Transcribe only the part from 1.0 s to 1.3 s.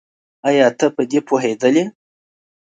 دې